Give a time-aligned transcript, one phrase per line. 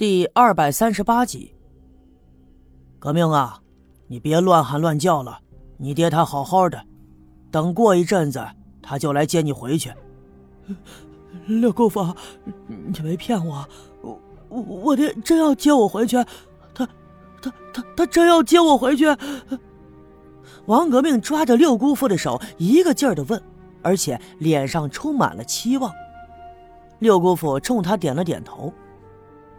[0.00, 1.54] 第二百三十八集，
[2.98, 3.60] 革命啊，
[4.06, 5.40] 你别乱喊乱叫了。
[5.76, 6.82] 你爹他好好的，
[7.50, 8.42] 等过一阵子
[8.80, 9.92] 他就来接你回去。
[11.44, 12.14] 六姑父，
[12.66, 13.68] 你没骗我，
[14.48, 16.16] 我我爹真要接我回去，
[16.72, 16.88] 他
[17.42, 19.04] 他他他真要接我回去。
[20.64, 23.42] 王革命抓着六姑父的手，一个劲儿的问，
[23.82, 25.92] 而且脸上充满了期望。
[27.00, 28.72] 六姑父冲他点了点头。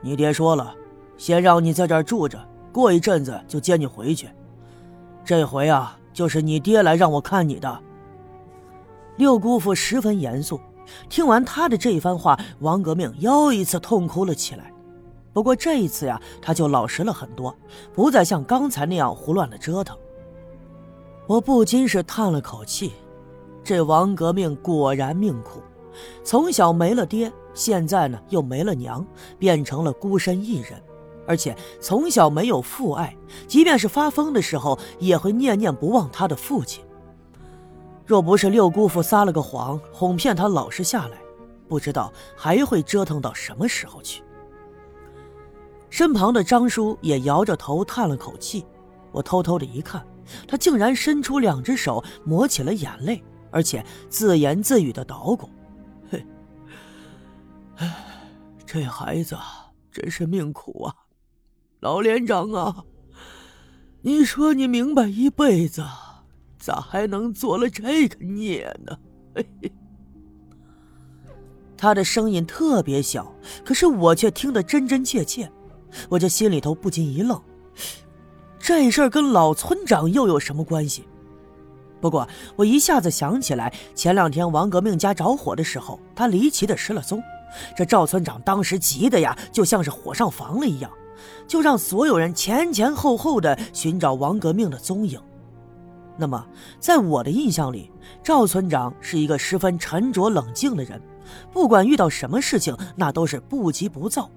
[0.00, 0.74] 你爹说了，
[1.16, 2.38] 先让你在这儿住着，
[2.72, 4.28] 过一阵子就接你回去。
[5.24, 7.80] 这回啊，就是你爹来让我看你的。
[9.16, 10.60] 六姑父十分严肃，
[11.08, 14.72] 听完他的这番话，王革命又一次痛哭了起来。
[15.32, 17.54] 不过这一次呀，他就老实了很多，
[17.92, 19.96] 不再像刚才那样胡乱的折腾。
[21.26, 22.92] 我不禁是叹了口气，
[23.62, 25.60] 这王革命果然命苦，
[26.24, 27.32] 从小没了爹。
[27.54, 29.04] 现在呢，又没了娘，
[29.36, 30.80] 变成了孤身一人，
[31.26, 33.16] 而且从小没有父爱，
[33.48, 36.84] 即便是发疯的时候，也会念念不忘他的父亲。
[38.06, 41.18] 若不是六姑父撒了个谎，哄骗他老实下来，
[41.66, 44.22] 不知道还会折腾到什么时候去。
[45.90, 48.64] 身旁的张叔也摇着头叹了口气，
[49.10, 50.06] 我偷偷的一看，
[50.46, 55.50] 他竟然伸出两只手抹起了眼泪，而且自言自语的捣鼓。
[57.78, 57.94] 唉，
[58.66, 59.36] 这孩子
[59.90, 60.94] 真是命苦啊！
[61.80, 62.84] 老连长啊，
[64.02, 65.84] 你说你明白一辈子，
[66.58, 68.98] 咋还能做了这个孽呢？
[71.76, 73.32] 他的声音特别小，
[73.64, 75.48] 可是我却听得真真切切，
[76.08, 77.40] 我这心里头不禁一愣，
[78.58, 81.04] 这事儿跟老村长又有什么关系？
[82.00, 87.22] 不过我一下子想起来，前两天王革命家着火的时候，他离奇的失了踪。
[87.76, 90.90] 这赵村长当时急的呀，就像是火上房了一样，
[91.46, 95.20] 就让所有人前前后后的寻找王革命的踪影。
[96.16, 96.44] 那么，
[96.80, 97.90] 在我的印象里，
[98.22, 101.00] 赵村长是一个十分沉着冷静的人，
[101.52, 104.28] 不管遇到什么事情，那都是不急不躁。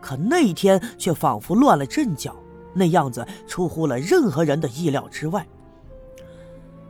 [0.00, 2.36] 可那一天却仿佛乱了阵脚，
[2.72, 5.44] 那样子出乎了任何人的意料之外。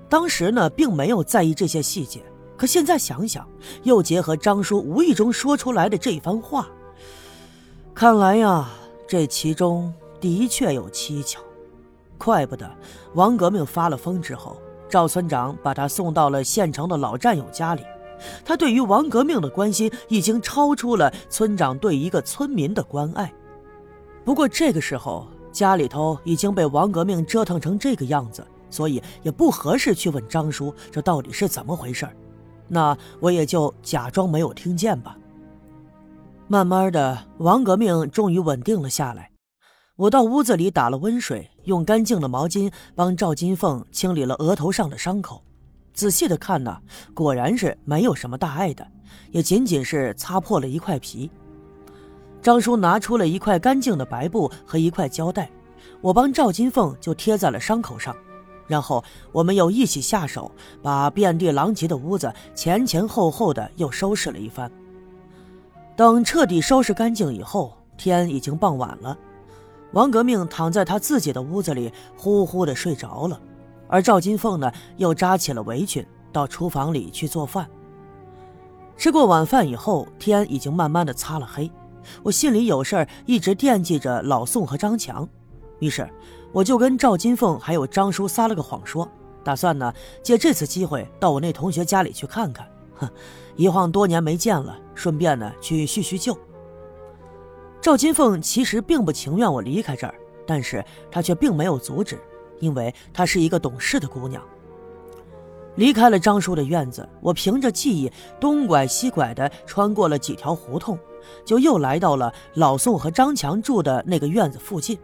[0.09, 2.23] 当时呢，并没有在意这些细节。
[2.57, 3.47] 可现在想想，
[3.83, 6.67] 又结合张叔无意中说出来的这番话，
[7.95, 8.69] 看来呀，
[9.07, 11.41] 这其中的确有蹊跷。
[12.19, 12.67] 怪不得
[13.13, 14.57] 王革命发了疯之后，
[14.89, 17.83] 赵村长把他送到了县城的老战友家里。
[18.43, 23.31] 他对于王革命的关心，已经超出了村长对一个村民的关爱。
[24.25, 32.09] 不过这个时候，家里头已经被王革命折腾成这个样子，所以也不合适去问张叔这到底是怎么回事
[32.69, 35.17] 那我也就假装没有听见吧。
[36.49, 39.31] 慢慢的，王革命终于稳定了下来。
[39.97, 45.43] 我到屋子里打了温水，用干净的毛巾帮赵金凤清理了额头上的伤口。
[45.95, 46.79] 仔细的看呢，
[47.15, 48.87] 果然是没有什么大碍的，
[49.31, 51.31] 也仅仅是擦破了一块皮。
[52.43, 55.51] 张叔拿出了一块干净的白布和一块胶带，
[56.01, 58.15] 我帮赵金凤就贴在了伤口上。
[58.67, 60.51] 然后我们又一起下手，
[60.83, 64.71] 把遍地狼藉的屋子前前后后的又收拾了一番。
[65.97, 69.17] 等彻底收拾干净以后，天已经傍晚了。
[69.93, 73.41] 王革命躺在他自己的屋子里，呼呼的睡着了。
[73.89, 77.67] 而赵金凤呢，又扎起了围裙，到厨房里去做饭。
[78.97, 81.71] 吃过晚饭以后，天已经慢慢的擦了黑。
[82.23, 85.27] 我心里有事儿，一直惦记着老宋和张强，
[85.79, 86.09] 于是。
[86.53, 89.07] 我就跟赵金凤还有张叔撒了个谎，说
[89.45, 89.93] 打算呢
[90.23, 93.11] 借这次机会到我那同学家里去看看，哼，
[93.57, 96.35] 一晃多年没见了，顺便呢去叙叙旧。
[97.79, 100.15] 赵金凤其实并不情愿我离开这儿，
[100.47, 102.19] 但是她却并没有阻止，
[102.59, 104.43] 因为她是一个懂事的姑娘。
[105.75, 108.11] 离开了张叔的院子，我凭着记忆
[108.41, 110.99] 东拐西拐的穿过了几条胡同，
[111.45, 114.99] 就又来到了老宋和张强住的那个院子附近。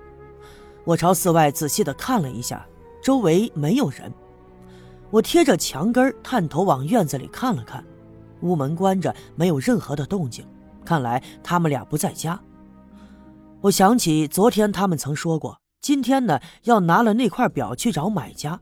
[0.85, 2.67] 我朝寺外仔细的看了一下，
[3.03, 4.13] 周围没有人。
[5.11, 7.85] 我贴着墙根探头往院子里看了看，
[8.41, 10.45] 屋门关着，没有任何的动静。
[10.85, 12.41] 看来他们俩不在家。
[13.61, 18.59] 我想起昨天他们曾说过，今天呢要拿了那块表去找买家，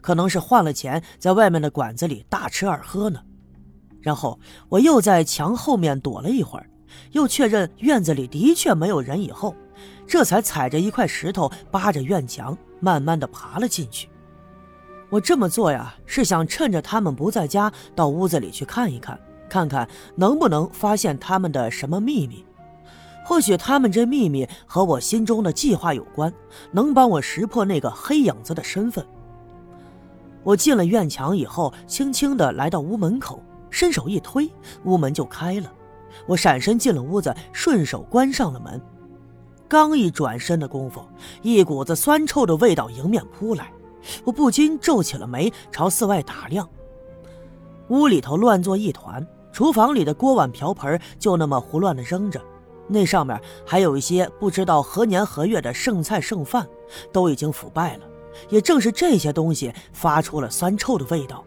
[0.00, 3.20] 可能是换了钱，在外面的馆子里大吃二喝呢。
[4.00, 4.38] 然后
[4.68, 6.70] 我又在墙后面躲了一会儿，
[7.10, 9.56] 又确认院子里的确没有人以后。
[10.06, 14.08] 这才踩着一块石头，扒着院墙，慢慢的爬了进去。
[15.10, 19.18] 我这么做呀，是想趁着他们不在家，到屋子里去看一看，
[19.48, 22.44] 看看能不能发现他们的什么秘密。
[23.24, 26.32] 或许他们这秘密和我心中的计划有关，
[26.72, 29.04] 能帮我识破那个黑影子的身份。
[30.42, 34.50] 我进了院墙以后，轻轻地来到屋门口，伸手一推，
[34.84, 35.72] 屋门就开了。
[36.26, 38.78] 我闪身进了屋子，顺手关上了门。
[39.74, 41.04] 刚一转身的功夫，
[41.42, 43.72] 一股子酸臭的味道迎面扑来，
[44.22, 46.68] 我不禁皱起了眉，朝四外打量。
[47.88, 52.40] 屋里头乱作一团，厨房里的锅碗瓢盆就那么胡乱的扔着。
[52.86, 53.36] 那上面
[53.66, 56.64] 还有一些不知道何年何月的剩菜剩饭，
[57.10, 58.04] 都已经腐败了。
[58.50, 61.42] 也正是这些东西发出了酸臭的味道，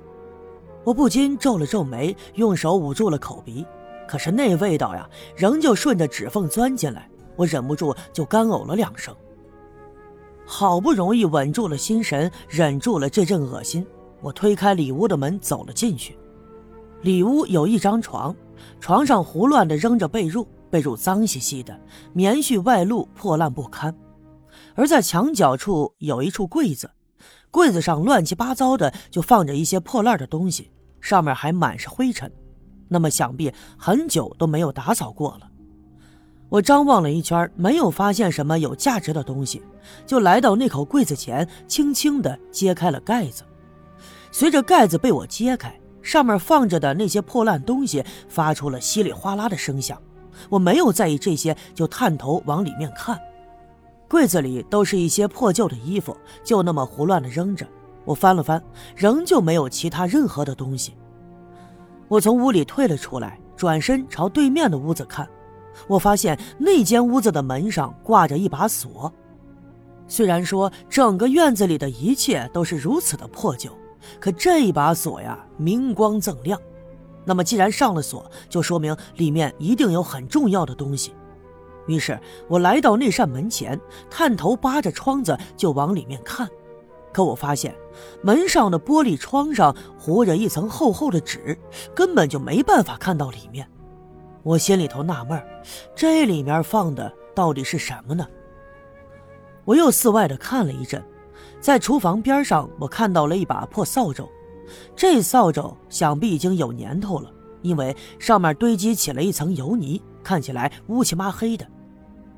[0.83, 3.65] 我不禁皱了皱眉，用手捂住了口鼻。
[4.05, 9.15] 可是那味道呀，仍旧顺着指缝钻进来，我忍不住就干呕了两声。
[10.45, 13.87] 好不容易稳住了心神，忍住了这阵恶心，
[14.21, 16.17] 我推开里屋的门走了进去。
[17.01, 18.35] 里屋有一张床，
[18.81, 20.45] 床上胡乱地扔着被褥。
[20.69, 21.79] 被褥脏兮兮的，
[22.11, 23.95] 棉絮外露，破烂不堪。
[24.75, 26.91] 而在墙角处有一处柜子，
[27.49, 30.69] 柜子上乱七八糟的就放着一些破烂的东西，
[30.99, 32.29] 上面还满是灰尘。
[32.89, 35.49] 那么想必很久都没有打扫过了。
[36.49, 39.61] 我张望了一圈，没有发现什么有价值的东西，
[40.05, 43.43] 就来到那口柜子前，轻轻地揭开了盖子。
[44.31, 50.01] 随着盖子被我揭开，上面放着的那些破烂东西发出了稀里哗啦的声响。
[50.49, 53.19] 我没有在意这些，就探头往里面看。
[54.07, 56.15] 柜子里都是一些破旧的衣服，
[56.45, 57.67] 就那么胡乱的扔着。
[58.05, 58.63] 我翻了翻，
[58.95, 60.93] 仍旧没有其他任何的东西。
[62.07, 65.27] 我从屋里退了出来，转身朝对面的屋子看。
[65.87, 69.11] 我发现那间屋子的门上挂着一把锁。
[70.07, 73.69] 虽然说整个院子里的一切都是如此的破旧，
[74.19, 76.59] 可这一把锁呀，明光锃亮。
[77.25, 81.13] 那么，既然上了锁，就说明里面一定有很重要的东西。
[81.87, 83.77] 于是我来到那扇门前，
[84.09, 86.47] 探头扒着窗子就往里面看。
[87.11, 87.75] 可我发现
[88.21, 91.57] 门上的玻璃窗上糊着一层厚厚的纸，
[91.93, 93.67] 根本就没办法看到里面。
[94.43, 95.41] 我心里头纳闷
[95.95, 98.27] 这里面放的到底是什么呢？
[99.65, 101.03] 我又四外的看了一阵，
[101.59, 104.27] 在厨房边上，我看到了一把破扫帚。
[104.95, 107.29] 这扫帚想必已经有年头了，
[107.61, 111.67] 因为上面堆积起了一层油泥，看起来乌漆麻黑的。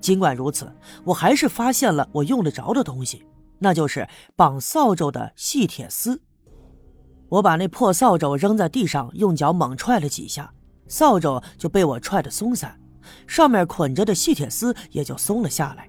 [0.01, 0.71] 尽管如此，
[1.03, 3.25] 我还是发现了我用得着的东西，
[3.59, 6.19] 那就是绑扫帚的细铁丝。
[7.29, 10.51] 我把那破扫帚扔在地上，用脚猛踹了几下，
[10.89, 12.77] 扫帚就被我踹得松散，
[13.25, 15.87] 上面捆着的细铁丝也就松了下来。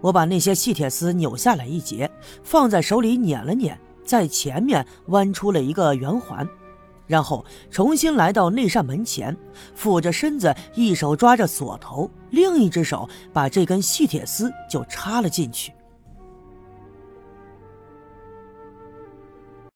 [0.00, 2.10] 我把那些细铁丝扭下来一截，
[2.42, 3.78] 放在手里捻了捻。
[4.04, 6.46] 在前面弯出了一个圆环，
[7.06, 9.34] 然后重新来到那扇门前，
[9.74, 15.72] 俯着身子，一手抓着锁头，另一只手把这根细铁丝就插了进去。